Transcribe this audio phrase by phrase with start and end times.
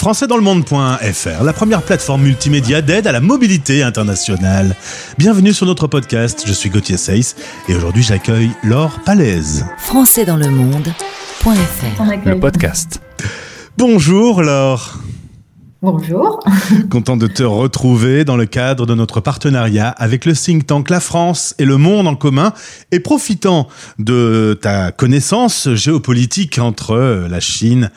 [0.00, 4.74] françaisdanslemonde.fr, la première plateforme multimédia d'aide à la mobilité internationale.
[5.18, 7.36] Bienvenue sur notre podcast, je suis Gauthier Seyss
[7.68, 9.66] et aujourd'hui j'accueille Laure Palaise.
[9.76, 13.02] françaisdanslemonde.fr Le podcast.
[13.76, 15.00] Bonjour Laure.
[15.82, 16.40] Bonjour.
[16.90, 21.00] Content de te retrouver dans le cadre de notre partenariat avec le think tank La
[21.00, 22.52] France et le monde en commun
[22.92, 23.66] et profitant
[23.98, 27.90] de ta connaissance géopolitique entre la Chine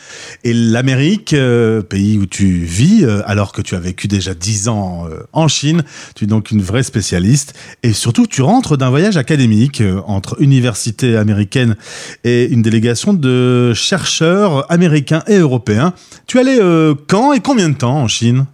[0.46, 4.70] et l'Amérique, euh, pays où tu vis, euh, alors que tu as vécu déjà dix
[4.70, 5.84] ans euh, en Chine.
[6.16, 11.18] Tu es donc une vraie spécialiste et surtout tu rentres d'un voyage académique entre université
[11.18, 11.76] américaine
[12.24, 15.94] et une délégation de chercheurs américains et européens.
[16.27, 16.60] Tu allais
[17.08, 18.45] quand et combien de temps en Chine?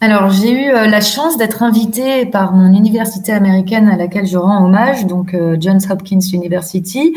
[0.00, 4.38] Alors, j'ai eu euh, la chance d'être invitée par mon université américaine à laquelle je
[4.38, 7.14] rends hommage, donc euh, Johns Hopkins University,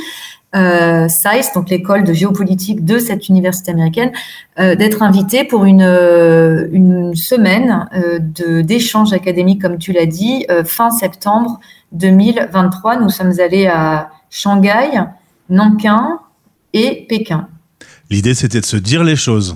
[0.56, 4.12] euh, SAIS, donc l'école de géopolitique de cette université américaine,
[4.60, 5.84] euh, d'être invitée pour une,
[6.72, 11.60] une semaine de d'échanges académiques, comme tu l'as dit, fin septembre
[11.92, 12.98] 2023.
[12.98, 15.04] Nous sommes allés à Shanghai,
[15.50, 16.20] Nankin
[16.74, 17.48] et Pékin.
[18.10, 19.56] L'idée, c'était de se dire les choses.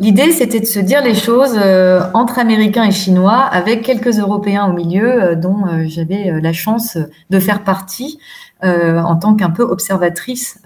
[0.00, 4.66] L'idée, c'était de se dire les choses euh, entre Américains et Chinois, avec quelques Européens
[4.66, 6.96] au milieu, euh, dont euh, j'avais la chance
[7.30, 8.18] de faire partie
[8.60, 10.60] en tant qu'un peu observatrice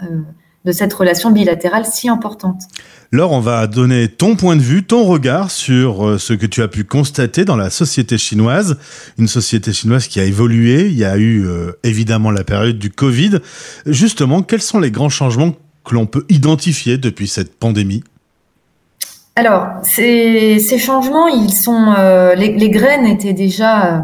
[0.65, 2.63] de cette relation bilatérale si importante.
[3.11, 6.69] Laure, on va donner ton point de vue, ton regard sur ce que tu as
[6.69, 8.79] pu constater dans la société chinoise,
[9.19, 10.87] une société chinoise qui a évolué.
[10.87, 11.47] Il y a eu
[11.83, 13.41] évidemment la période du Covid.
[13.85, 18.05] Justement, quels sont les grands changements que l'on peut identifier depuis cette pandémie?
[19.35, 24.01] Alors, ces, changements, ils sont, euh, les, graines étaient déjà euh,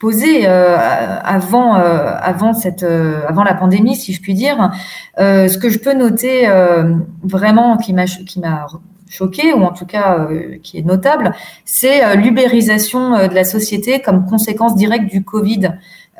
[0.00, 0.76] posées euh,
[1.22, 4.72] avant, la pandémie, si je puis dire.
[5.16, 6.48] ce que je peux noter
[7.22, 8.42] vraiment qui m'a, qui
[9.08, 10.26] choqué, ou en tout cas
[10.62, 11.32] qui est notable,
[11.64, 15.70] c'est l'ubérisation de la société comme conséquence directe du Covid.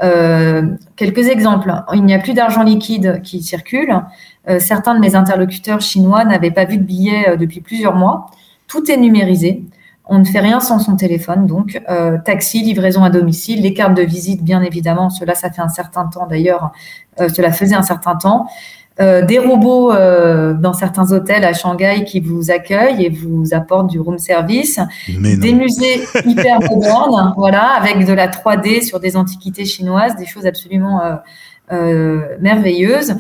[0.01, 1.73] Quelques exemples.
[1.95, 4.03] Il n'y a plus d'argent liquide qui circule.
[4.49, 8.27] Euh, certains de mes interlocuteurs chinois n'avaient pas vu de billets euh, depuis plusieurs mois.
[8.67, 9.65] Tout est numérisé.
[10.07, 13.95] On ne fait rien sans son téléphone, donc euh, taxi, livraison à domicile, les cartes
[13.95, 15.11] de visite, bien évidemment.
[15.11, 16.73] Cela, ça fait un certain temps d'ailleurs.
[17.19, 18.49] cela faisait un certain temps.
[18.99, 24.19] Des robots dans certains hôtels à Shanghai qui vous accueillent et vous apportent du room
[24.19, 24.79] service.
[25.09, 30.47] des musées hyper modernes, voilà, avec de la 3D sur des antiquités chinoises, des choses
[30.47, 31.01] absolument
[31.71, 33.15] merveilleuses.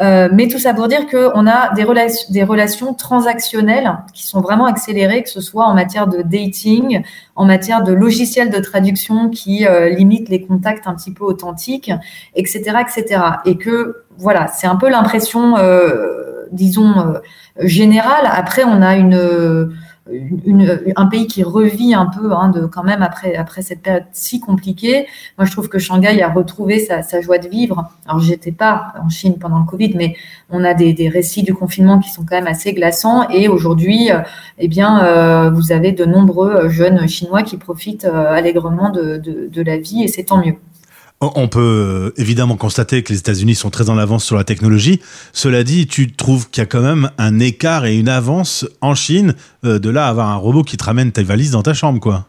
[0.00, 4.40] Euh, mais tout ça pour dire qu'on a des, relations, des relations transactionnelles qui sont
[4.40, 7.02] vraiment accélérées, que ce soit en matière de dating,
[7.34, 11.90] en matière de logiciels de traduction qui euh, limitent les contacts un petit peu authentiques,
[12.36, 13.22] etc., etc.
[13.44, 17.14] Et que voilà, c'est un peu l'impression, euh, disons
[17.60, 18.30] générale.
[18.30, 19.72] Après, on a une
[20.96, 24.40] un pays qui revit un peu hein, de, quand même après, après cette période si
[24.40, 25.06] compliquée.
[25.36, 27.90] Moi, je trouve que Shanghai a retrouvé sa, joie de vivre.
[28.06, 30.16] Alors, j'étais pas en Chine pendant le Covid, mais
[30.50, 33.28] on a des, récits du confinement qui sont quand même assez glaçants.
[33.30, 34.20] Et aujourd'hui, euh,
[34.58, 39.76] eh bien, euh, vous avez de nombreux jeunes Chinois qui profitent euh, allègrement de la
[39.76, 40.56] vie et c'est tant mieux.
[41.20, 45.00] On peut euh, évidemment constater que les États-Unis sont très en avance sur la technologie.
[45.32, 48.94] Cela dit, tu trouves qu'il y a quand même un écart et une avance en
[48.94, 49.34] Chine
[49.64, 51.98] euh, de là à avoir un robot qui te ramène tes valises dans ta chambre,
[51.98, 52.26] quoi.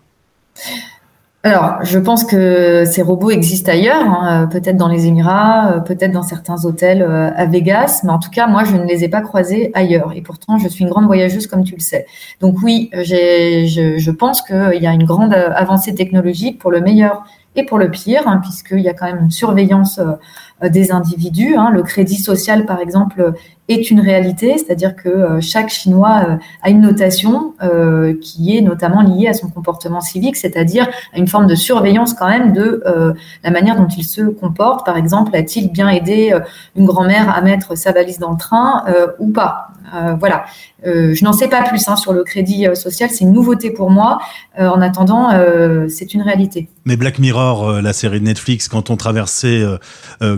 [1.43, 6.11] Alors, je pense que ces robots existent ailleurs, hein, peut-être dans les Émirats, euh, peut-être
[6.11, 9.21] dans certains hôtels à Vegas, mais en tout cas, moi, je ne les ai pas
[9.21, 10.13] croisés ailleurs.
[10.15, 12.07] Et pourtant, je suis une grande voyageuse, comme tu le sais.
[12.41, 17.23] Donc oui, je pense qu'il y a une grande avancée technologique pour le meilleur
[17.59, 21.55] et pour le pire, hein, puisqu'il y a quand même une surveillance euh, des individus.
[21.55, 21.69] Hein.
[21.71, 23.33] Le crédit social, par exemple,
[23.67, 27.53] est une réalité, c'est-à-dire que euh, chaque Chinois euh, a une notation
[28.21, 32.27] qui est notamment liée à son comportement civique, c'est-à-dire à une forme de surveillance quand
[32.27, 32.81] même de
[33.43, 34.85] la manière dont il se comporte.
[34.85, 36.33] Par exemple, a-t-il bien aidé
[36.77, 38.85] une grand-mère à mettre sa valise dans le train
[39.19, 39.71] ou pas?
[40.19, 40.45] Voilà.
[40.83, 44.19] je n'en sais pas plus hein, sur le crédit social, c'est une nouveauté pour moi.
[44.57, 45.29] en attendant,
[45.87, 46.69] c'est une réalité.
[46.85, 49.63] Mais Black Mirror, la série de Netflix, quand on traversait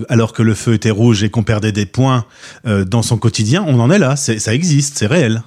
[0.10, 2.26] alors que le feu était rouge et qu'on perdait des points
[2.66, 5.42] euh, dans son quotidien, on en est là, ça existe, c'est réel.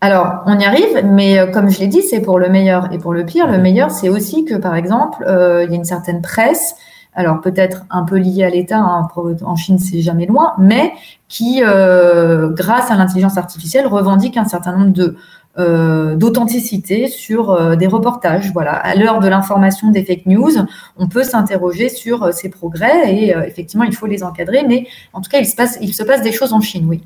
[0.00, 2.98] Alors, on y arrive, mais euh, comme je l'ai dit, c'est pour le meilleur et
[2.98, 3.48] pour le pire.
[3.48, 6.76] Le meilleur, c'est aussi que, par exemple, euh, il y a une certaine presse,
[7.18, 9.08] alors peut-être un peu liée à l'État, hein,
[9.42, 10.92] en Chine, c'est jamais loin, mais
[11.26, 15.16] qui, grâce à l'intelligence artificielle, revendique un certain nombre de
[15.58, 18.52] euh, d'authenticité sur euh, des reportages.
[18.52, 20.52] Voilà, à l'heure de l'information des fake news,
[20.96, 24.64] on peut s'interroger sur euh, ces progrès et effectivement, il faut les encadrer.
[24.68, 27.00] Mais en tout cas, il se passe, il se passe des choses en Chine, oui.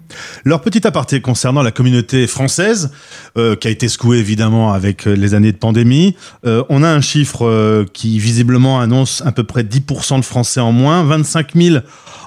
[0.45, 2.91] Leur petit aparté concernant la communauté française,
[3.35, 6.17] qui a été secouée évidemment avec les années de pandémie.
[6.45, 11.03] on a un chiffre qui visiblement annonce à peu près 10% de Français en moins,
[11.05, 11.77] 25 000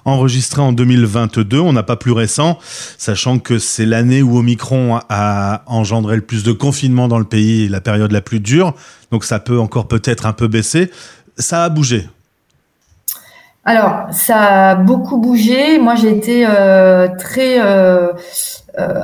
[0.06, 1.60] enregistrés en 2022.
[1.60, 2.57] On n'a pas plus récent,
[2.98, 7.68] sachant que c'est l'année où Omicron a engendré le plus de confinement dans le pays,
[7.68, 8.74] la période la plus dure.
[9.12, 10.92] Donc ça peut encore peut-être un peu baisser.
[11.38, 12.07] Ça a bougé.
[13.68, 15.80] Alors, ça a beaucoup bougé.
[15.80, 18.13] Moi, j'ai été euh, très euh,
[18.80, 19.01] euh,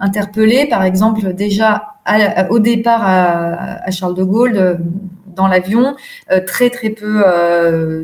[0.00, 1.84] interpellée, par exemple, déjà
[2.50, 4.78] au départ à, Charles de Gaulle,
[5.38, 5.96] dans l'avion,
[6.46, 7.24] très très peu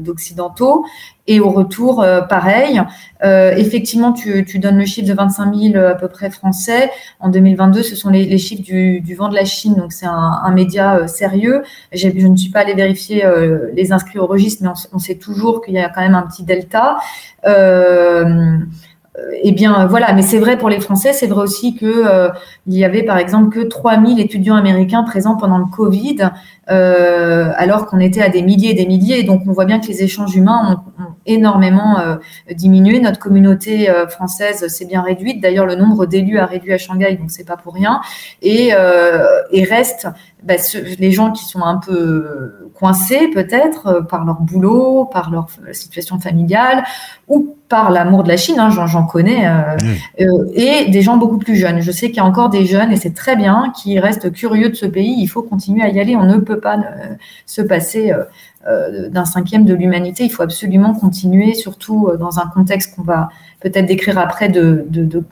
[0.01, 0.87] d'occidentaux.
[1.27, 2.83] Et au retour, euh, pareil.
[3.25, 6.91] Euh, effectivement, tu, donnes le chiffre de 25 000 euh, à peu près français.
[7.19, 10.97] En 2022, ce sont les, chiffres du, vent de la Chine, donc c'est un, média
[10.97, 11.63] euh, sérieux.
[11.93, 13.25] Je ne suis pas allée vérifier
[13.73, 16.43] les inscrits au registre, mais on, sait toujours qu'il y a quand même un petit
[16.43, 16.99] delta.
[17.47, 18.59] Euh,
[19.43, 22.31] eh bien, voilà, mais c'est vrai pour les Français, c'est vrai aussi que euh,
[22.67, 26.31] il y avait par exemple que 3000 étudiants américains présents pendant le Covid,
[26.69, 29.23] euh, alors qu'on était à des milliers et des milliers.
[29.23, 32.17] Donc, on voit bien que les échanges humains ont, énormément euh,
[32.53, 32.99] diminué.
[32.99, 35.41] Notre communauté française s'est bien réduite.
[35.41, 38.01] D'ailleurs, le nombre d'élus a réduit à Shanghai, donc c'est pas pour rien.
[38.43, 38.73] Et,
[39.51, 40.09] et reste
[40.45, 40.55] bah,
[40.99, 46.85] les gens qui sont un peu coincés peut-être par leur boulot, par leur situation familiale
[47.29, 49.77] ou par l'amour de la Chine, hein, j'en connais, euh,
[50.21, 51.81] euh, et des gens beaucoup plus jeunes.
[51.81, 54.69] Je sais qu'il y a encore des jeunes, et c'est très bien, qui restent curieux
[54.69, 55.17] de ce pays.
[55.19, 56.15] Il faut continuer à y aller.
[56.15, 57.15] On ne peut pas euh,
[57.47, 58.13] se passer
[59.11, 60.25] d'un cinquième de l'humanité.
[60.25, 63.29] Il faut absolument continuer, surtout dans un contexte qu'on va
[63.65, 64.87] peut-être décrire après de,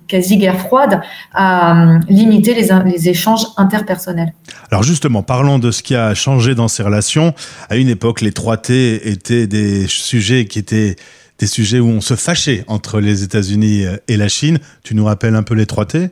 [0.08, 1.02] quasi-guerre froide,
[1.34, 4.32] à limiter les, les échanges interpersonnels.
[4.70, 7.34] Alors justement, parlons de ce qui a changé dans ces relations.
[7.68, 10.96] À une époque, les 3T étaient des sujets qui étaient
[11.38, 14.58] des sujets où on se fâchait entre les États-Unis euh, et la Chine.
[14.82, 16.10] Tu nous rappelles un peu les 3T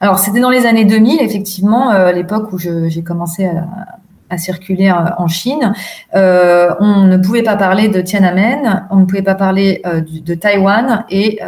[0.00, 3.66] Alors, c'était dans les années 2000, effectivement, euh, l'époque où j'ai commencé à,
[4.38, 5.72] circuler euh, en Chine.
[6.14, 11.40] on ne pouvait pas parler de Tiananmen, on ne pouvait pas parler de Taïwan et,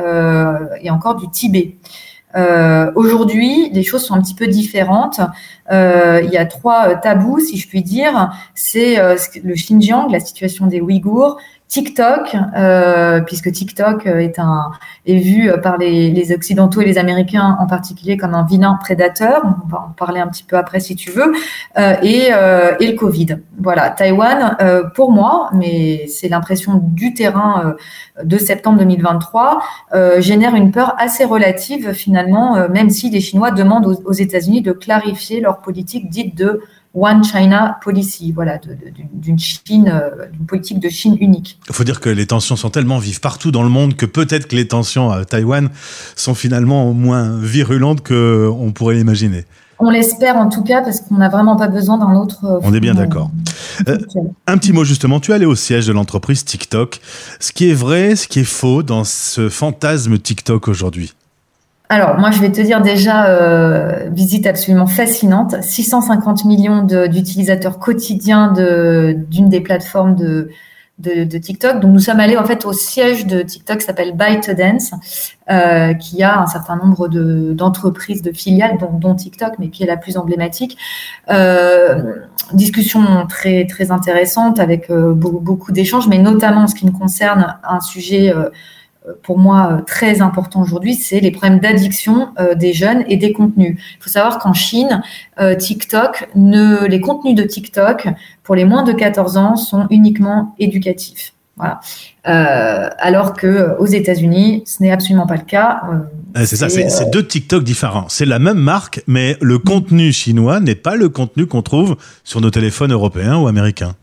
[0.83, 1.77] et, encore du Tibet.
[2.95, 5.21] Aujourd'hui, les choses sont un petit peu différentes.
[5.71, 8.33] Il y a trois tabous, si je puis dire.
[8.55, 11.39] C'est le Xinjiang, la situation des Ouïghours,
[11.75, 14.71] TikTok, euh, puisque TikTok euh, est un
[15.07, 19.43] est vu par les, les, occidentaux et les américains en particulier comme un vilain prédateur.
[19.45, 21.33] On va en parler un petit peu après si tu veux.
[21.77, 23.39] Euh, et, euh, et le Covid.
[23.59, 27.75] Voilà, Taïwan, euh, pour moi, mais c'est l'impression du terrain
[28.23, 29.63] de septembre 2023,
[30.19, 34.73] génère une peur assez relative finalement, même si les Chinois demandent aux, aux États-Unis de
[34.73, 36.61] clarifier leur politique dite de
[36.95, 38.61] One China Policy, voilà,
[39.13, 41.59] d'une Chine, euh, d'une politique de Chine unique.
[41.69, 44.47] Il faut dire que les tensions sont tellement vives partout dans le monde que peut-être
[44.47, 45.71] que les tensions à Taïwan
[46.15, 49.45] sont finalement moins virulentes qu'on pourrait l'imaginer.
[49.81, 52.45] On l'espère en tout cas parce qu'on n'a vraiment pas besoin d'un autre.
[52.45, 53.31] Euh, On est bien d'accord.
[53.89, 53.99] Euh,
[54.47, 57.01] un petit mot justement, tu es allé au siège de l'entreprise TikTok.
[57.41, 61.13] Ce qui est vrai, ce qui est faux dans ce fantasme TikTok aujourd'hui?
[61.91, 65.63] Alors, moi, je vais te dire déjà, euh, visite absolument fascinante.
[65.63, 70.49] 650 millions d'utilisateurs quotidiens d'une des plateformes de,
[70.99, 71.81] de, TikTok.
[71.81, 74.93] Donc, nous sommes allés en fait au siège de TikTok qui s'appelle ByteDance,
[75.51, 79.97] euh, qui a un certain nombre d'entreprises, de, filiales, dont, TikTok, mais qui est la
[79.97, 80.79] plus emblématique.
[81.31, 82.15] Euh,
[82.53, 86.93] discussion très très intéressante avec euh, beaucoup, beaucoup d'échanges, mais notamment en ce qui me
[86.93, 88.51] concerne un sujet euh,
[89.23, 93.33] pour moi euh, très important aujourd'hui, c'est les problèmes d'addiction euh, des jeunes et des
[93.33, 93.77] contenus.
[93.79, 95.03] Il faut savoir qu'en Chine,
[95.41, 98.09] euh, TikTok, ne, les contenus de TikTok
[98.43, 101.33] pour les moins de 14 ans sont uniquement éducatifs.
[101.57, 101.81] Voilà.
[102.27, 105.83] Euh, alors que aux États-Unis, ce n'est absolument pas le cas.
[106.35, 108.07] c'est ça, c'est deux TikTok différents.
[108.09, 112.41] C'est la même marque, mais le contenu chinois n'est pas le contenu qu'on trouve sur
[112.41, 113.95] nos téléphones européens ou américains.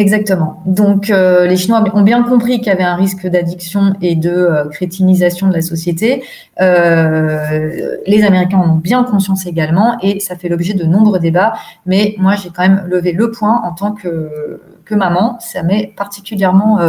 [0.00, 0.62] Exactement.
[0.64, 4.30] Donc, euh, les Chinois ont bien compris qu'il y avait un risque d'addiction et de
[4.30, 6.24] euh, crétinisation de la société.
[6.58, 11.52] Euh, les Américains en ont bien conscience également et ça fait l'objet de nombreux débats.
[11.84, 15.38] Mais moi, j'ai quand même levé le point en tant que, que maman.
[15.38, 16.80] Ça m'est particulièrement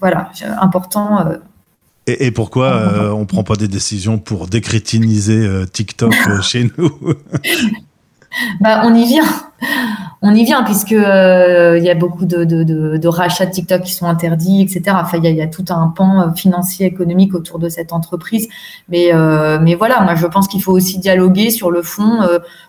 [0.00, 1.32] voilà, important.
[2.06, 6.90] Et, et, pourquoi on ne prend pas des décisions pour décrétiniser TikTok chez nous?
[8.60, 9.24] Bah, On y vient
[10.26, 14.62] on y vient puisque il y a beaucoup de, rachats de TikTok qui sont interdits,
[14.62, 14.96] etc.
[15.00, 18.48] Enfin, il y, a, tout un pan financier, économique autour de cette entreprise.
[18.88, 19.10] Mais,
[19.62, 22.20] mais voilà, moi, je pense qu'il faut aussi dialoguer sur le fond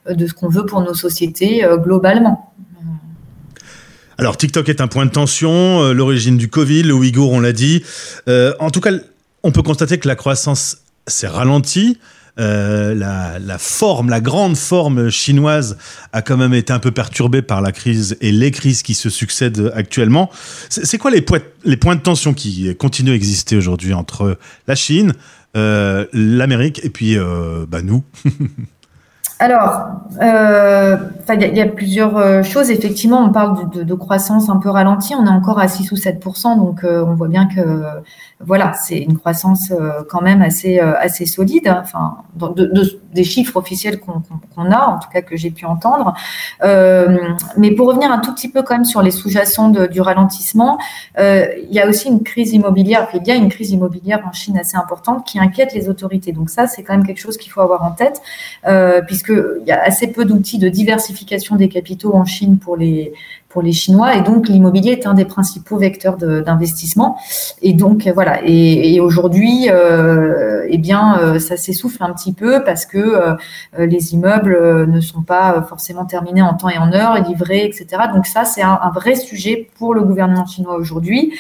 [0.10, 2.54] de ce qu'on veut pour nos sociétés globalement.
[4.20, 7.84] Alors TikTok est un point de tension, l'origine du Covid, le Ouïghour, on l'a dit.
[8.28, 8.92] en tout cas,
[9.44, 11.98] on peut constater que la croissance s'est ralentie.
[12.40, 15.78] Euh, la, forme, la grande forme chinoise
[16.14, 19.10] a quand même été un peu perturbée par la crise et les crises qui se
[19.10, 20.30] succèdent actuellement.
[20.70, 25.14] C'est quoi les, points de tension qui continuent à exister aujourd'hui entre la Chine,
[25.56, 28.04] euh, l'Amérique et puis euh, bah, nous?
[29.40, 29.88] Alors,
[30.20, 30.98] euh,
[31.30, 32.72] il y, a plusieurs euh, choses.
[32.72, 35.14] Effectivement, on parle de, croissance un peu ralentie.
[35.16, 37.62] On est encore à 6 ou 7% donc euh, on voit bien que
[38.40, 39.74] voilà, c'est une croissance
[40.10, 41.68] quand même assez assez solide.
[41.82, 42.72] Enfin, de,
[43.14, 46.14] des chiffres officiels qu'on a, en tout cas que j'ai pu entendre.
[46.62, 50.78] mais pour revenir un tout petit peu quand même sur les sous-jacents du ralentissement,
[51.18, 53.08] il y a aussi une crise immobilière.
[53.14, 56.32] Il y a une crise immobilière en Chine assez importante qui inquiète les autorités.
[56.32, 58.22] Donc ça, c'est quand même quelque chose qu'il faut avoir en tête,
[59.08, 63.14] puisque il y a assez peu d'outils de diversification des capitaux en Chine pour les,
[63.50, 64.16] pour les Chinois.
[64.16, 67.18] Et donc, l'immobilier est un des principaux vecteurs d'investissement.
[67.62, 68.42] Et donc, voilà.
[68.46, 73.36] Et, aujourd'hui, euh, eh bien, euh, ça s'essouffle un petit peu parce que euh,
[73.78, 78.04] les immeubles ne sont pas forcément terminés en temps et en heure, livrés, etc.
[78.14, 81.34] Donc, ça, c'est un, vrai sujet pour le gouvernement chinois aujourd'hui.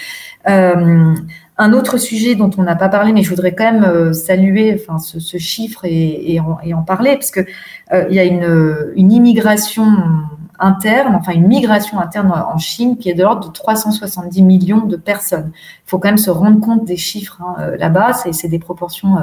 [1.60, 4.80] Un autre sujet dont on n'a pas parlé, mais je voudrais quand même euh, saluer
[4.80, 7.42] enfin, ce, chiffre et, en, parler, parce que
[7.94, 9.86] euh, il y a une, une immigration
[10.60, 14.96] interne, enfin une migration interne en Chine qui est de l'ordre de 370 millions de
[14.96, 15.52] personnes.
[15.54, 19.18] Il faut quand même se rendre compte des chiffres hein, euh, là-bas, c'est des proportions
[19.18, 19.22] euh,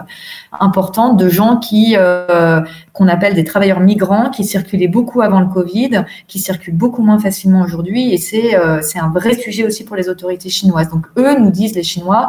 [0.52, 2.60] importantes de gens qui euh,
[2.92, 7.18] qu'on appelle des travailleurs migrants qui circulaient beaucoup avant le Covid, qui circulent beaucoup moins
[7.18, 10.88] facilement aujourd'hui et c'est c'est un vrai sujet aussi pour les autorités chinoises.
[10.88, 12.28] Donc eux nous disent les Chinois,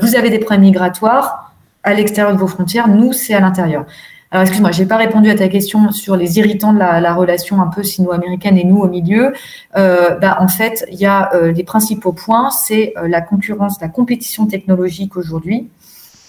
[0.00, 3.84] vous avez des problèmes migratoires à l'extérieur de vos frontières, nous c'est à l'intérieur.
[4.32, 7.66] Alors, excuse-moi, j'ai pas répondu à ta question sur les irritants de la, relation un
[7.66, 9.32] peu sino-américaine et nous au milieu.
[9.76, 13.80] Euh, bah, en fait, il y a euh, les principaux points, c'est euh, la concurrence,
[13.80, 15.68] la compétition technologique aujourd'hui.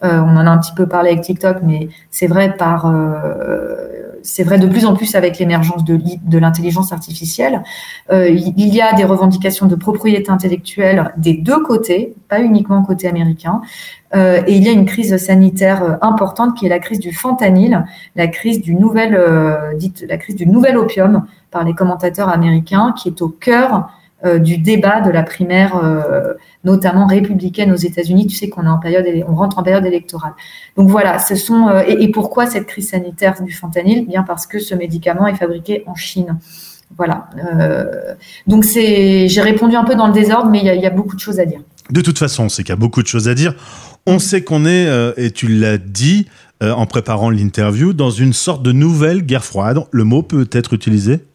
[0.03, 2.91] Euh, on en a un petit peu parlé avec TikTok, mais c'est vrai par,
[4.23, 7.61] c'est vrai de plus en plus avec l'émergence de l'intelligence artificielle.
[8.11, 13.61] il y a des revendications de propriété intellectuelle des deux côtés, pas uniquement côté américain.
[14.13, 17.13] Euh, et il y a une crise sanitaire euh, importante qui est la crise du
[17.13, 22.29] fentanyl, la crise du nouvel, euh, dite la crise du nouvel opium par les commentateurs
[22.29, 23.89] américains, qui est au cœur
[24.39, 25.81] du débat de la primaire,
[26.63, 28.27] notamment républicaine aux États-Unis.
[28.27, 30.33] Tu sais qu'on est en période, on rentre en période électorale.
[30.77, 34.05] Donc voilà, ce sont et, pourquoi cette crise sanitaire du fentanyl?
[34.05, 36.37] Bien parce que ce médicament est fabriqué en Chine.
[36.95, 37.29] Voilà.
[38.45, 41.21] donc c'est, j'ai répondu un peu dans le désordre, mais il y a beaucoup de
[41.21, 41.61] choses à dire.
[41.89, 43.55] De toute façon, c'est qu'il y a beaucoup de choses à dire.
[44.07, 46.27] On sait qu'on est, euh, et tu l'as dit
[46.63, 49.79] euh, en préparant l'interview, dans une sorte de nouvelle guerre froide.
[49.91, 51.25] Le mot peut être utilisé?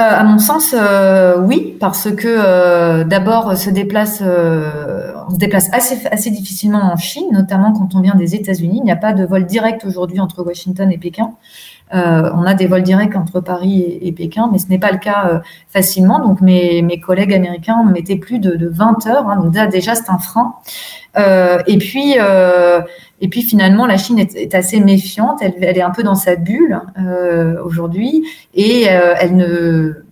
[0.00, 0.74] Euh, à mon sens,
[1.40, 7.72] oui, parce que d'abord, se déplace, on se déplace assez, assez difficilement en Chine, notamment
[7.72, 8.78] quand on vient des États-Unis.
[8.78, 11.32] Il n'y a pas de vol direct aujourd'hui entre Washington et Pékin.
[11.92, 14.98] Euh, on a des vols directs entre Paris et, Pékin, mais ce n'est pas le
[14.98, 16.20] cas euh, facilement.
[16.20, 19.28] Donc mes, mes collègues américains mettaient plus de, de 20 heures.
[19.28, 20.54] Hein, donc déjà, c'est un frein.
[21.18, 22.14] Euh, et puis,
[23.20, 25.40] et puis finalement, la Chine est, assez méfiante.
[25.42, 26.80] Elle, elle, est un peu dans sa bulle
[27.64, 30.04] aujourd'hui, et elle ne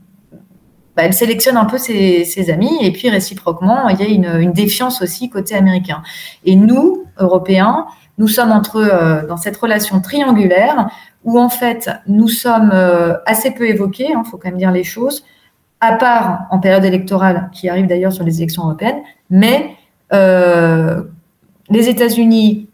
[0.96, 4.52] bah, elle sélectionne un peu ses, amis et puis réciproquement, il y a une, une,
[4.52, 6.02] défiance aussi côté américain.
[6.44, 7.86] Et nous, Européens,
[8.18, 10.88] nous sommes entre eux dans cette relation triangulaire
[11.24, 14.72] où en fait nous sommes euh, assez peu évoqués, il hein, faut quand même dire
[14.72, 15.24] les choses,
[15.80, 19.76] à part en période électorale, qui arrive d'ailleurs sur les élections européennes, mais
[20.12, 21.02] euh,
[21.70, 22.68] les États-Unis,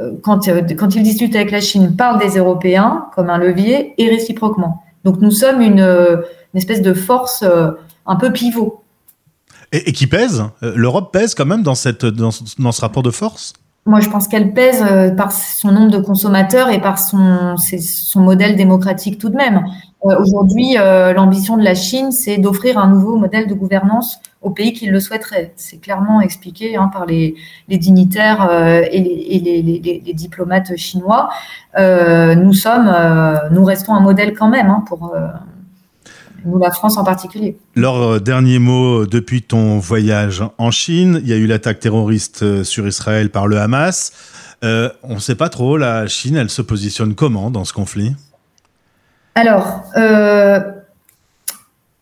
[0.00, 4.82] euh, quand, ils discutent avec la Chine, parlent des Européens comme un levier et réciproquement.
[5.04, 7.44] Donc nous sommes une, une espèce de force
[8.06, 8.82] un peu pivot.
[9.72, 13.52] Et, qui pèse L'Europe pèse quand même dans, cette, dans ce rapport de force?
[13.88, 18.20] Moi, je pense qu'elle pèse euh, par son nombre de consommateurs et par son, son
[18.20, 19.64] modèle démocratique tout de même.
[20.04, 24.50] Euh, aujourd'hui, euh, l'ambition de la Chine, c'est d'offrir un nouveau modèle de gouvernance aux
[24.50, 25.54] pays qui le souhaiteraient.
[25.56, 27.34] C'est clairement expliqué hein, par les,
[27.68, 28.46] les dignitaires
[28.92, 31.30] et, les, les, les, diplomates chinois.
[31.76, 32.94] nous sommes,
[33.50, 35.16] nous restons un modèle quand même hein, pour
[36.44, 37.58] nous, la France en particulier.
[37.74, 42.42] Leur euh, dernier mot depuis ton voyage en Chine, il y a eu l'attaque terroriste
[42.42, 44.12] euh, sur Israël par le Hamas.
[44.64, 48.16] Euh, on ne sait pas trop, la Chine, elle se positionne comment dans ce conflit?
[49.34, 49.84] Alors,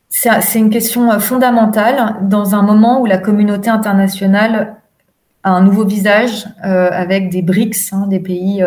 [0.09, 4.77] c'est une question fondamentale dans un moment où la communauté internationale
[5.43, 8.65] a un nouveau visage avec des BRICS, hein, des pays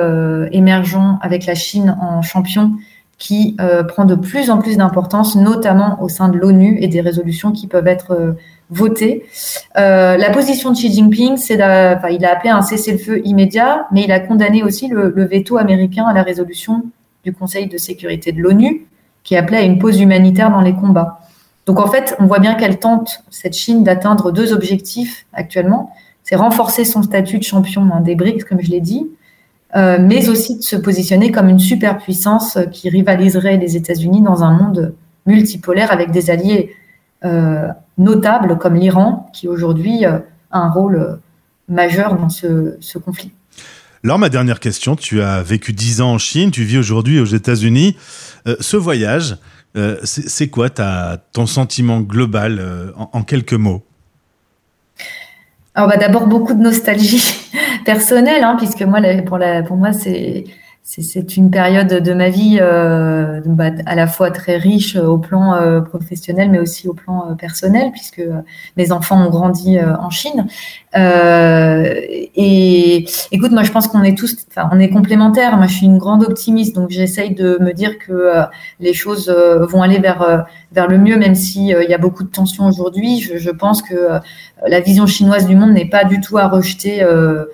[0.51, 2.73] émergents, avec la Chine en champion
[3.19, 3.57] qui
[3.89, 7.67] prend de plus en plus d'importance, notamment au sein de l'ONU et des résolutions qui
[7.67, 8.35] peuvent être
[8.69, 9.25] voté.
[9.77, 14.11] Euh, la position de Xi Jinping, c'est il a appelé un cessez-le-feu immédiat, mais il
[14.11, 16.83] a condamné aussi le, veto américain à la résolution
[17.23, 18.85] du Conseil de sécurité de l'ONU,
[19.23, 21.19] qui appelait à une pause humanitaire dans les combats.
[21.65, 25.93] Donc en fait, on voit bien qu'elle tente, cette Chine, d'atteindre deux objectifs actuellement.
[26.23, 29.18] C'est renforcer son statut de champion des BRICS, comme je l'ai dit, euh,
[29.75, 34.95] mais aussi de se positionner comme une superpuissance qui rivaliserait les États-Unis dans un monde
[35.25, 36.75] multipolaire avec des alliés
[37.25, 40.19] euh, notables comme l'Iran, qui aujourd'hui euh,
[40.51, 41.15] a un rôle euh,
[41.67, 43.31] majeur dans ce, conflit.
[44.05, 47.25] Alors, ma dernière question, tu as vécu dix ans en Chine, tu vis aujourd'hui aux
[47.25, 47.97] États-Unis.
[48.61, 49.37] ce voyage,
[50.03, 53.83] c'est quoi ta, ton sentiment global en, quelques mots?
[55.75, 57.51] Alors, bah, d'abord, beaucoup de nostalgie
[57.93, 63.95] personnelle, hein, puisque moi, pour, moi, c'est une période de ma vie euh, bah, à
[63.95, 68.21] la fois très riche au plan euh, professionnel, mais aussi au plan euh, personnel, puisque
[68.77, 70.45] mes enfants ont grandi en Chine.
[72.45, 75.57] et écoute, moi, je pense qu'on est tous, enfin, on est complémentaires.
[75.57, 78.15] Moi, je suis une grande optimiste, donc j'essaye de me dire que
[78.79, 79.29] les choses
[79.71, 83.19] vont aller vers le mieux, même s'il y a beaucoup de tensions aujourd'hui.
[83.19, 84.19] Je, pense que
[84.67, 87.45] la vision chinoise du monde n'est pas du tout à rejeter euh,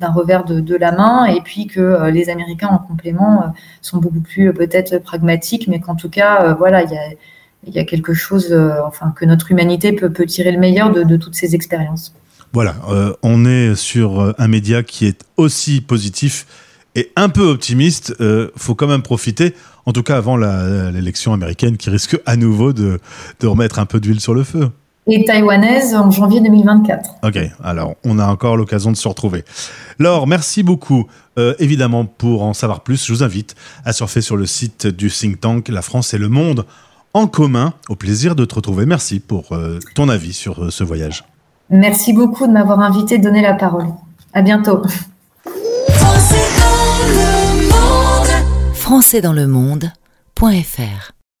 [0.00, 3.46] d'un revers de, la main et puis que euh, les Américains en complément euh,
[3.80, 8.54] sont beaucoup plus peut-être pragmatiques, mais qu'en tout cas, voilà, il y a, quelque chose,
[8.84, 12.14] enfin, que notre humanité peut, peut tirer le meilleur de, toutes ces expériences.
[12.52, 12.74] Voilà,
[13.22, 16.46] on est sur un média qui est aussi positif
[16.94, 18.14] et un peu optimiste.
[18.56, 19.54] Faut quand même profiter,
[19.86, 23.00] en tout cas avant l'élection américaine qui risque à nouveau de,
[23.40, 24.70] de remettre un peu d'huile sur le feu
[25.06, 27.16] et taïwanaise en janvier 2024.
[27.22, 29.44] Ok, alors on a encore l'occasion de se retrouver.
[29.98, 31.06] Laure, merci beaucoup.
[31.38, 35.10] Euh, évidemment, pour en savoir plus, je vous invite à surfer sur le site du
[35.10, 36.64] think tank La France et le monde
[37.12, 37.74] en commun.
[37.88, 38.86] Au plaisir de te retrouver.
[38.86, 41.24] Merci pour euh, ton avis sur euh, ce voyage.
[41.70, 43.86] Merci beaucoup de m'avoir invité, de donner la parole.
[44.32, 44.82] À bientôt.
[48.74, 51.14] Français dans le monde.fr